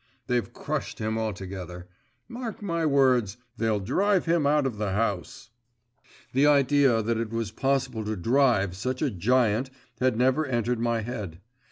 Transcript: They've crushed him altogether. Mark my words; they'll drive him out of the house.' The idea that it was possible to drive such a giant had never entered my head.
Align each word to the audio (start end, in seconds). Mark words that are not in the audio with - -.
They've 0.25 0.51
crushed 0.51 0.97
him 0.97 1.15
altogether. 1.19 1.87
Mark 2.27 2.63
my 2.63 2.87
words; 2.87 3.37
they'll 3.57 3.79
drive 3.79 4.25
him 4.25 4.47
out 4.47 4.65
of 4.65 4.77
the 4.79 4.93
house.' 4.93 5.51
The 6.33 6.47
idea 6.47 7.03
that 7.03 7.19
it 7.19 7.29
was 7.29 7.51
possible 7.51 8.03
to 8.05 8.15
drive 8.15 8.75
such 8.75 9.03
a 9.03 9.11
giant 9.11 9.69
had 9.99 10.17
never 10.17 10.43
entered 10.47 10.79
my 10.79 11.01
head. 11.01 11.39